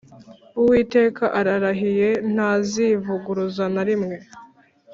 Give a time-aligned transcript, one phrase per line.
[0.59, 4.15] Uwiteka ararahiye ntazivuguruza na rimwe